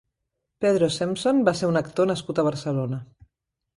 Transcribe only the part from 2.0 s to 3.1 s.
nascut a Barcelona.